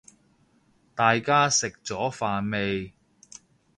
[0.95, 2.91] 大家食咗飯未